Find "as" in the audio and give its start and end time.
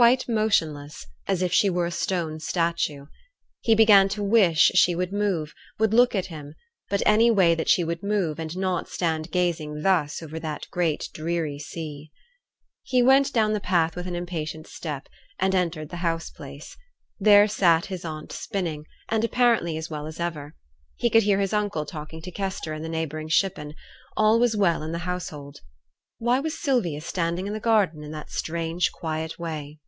1.26-1.42, 19.76-19.90, 20.06-20.18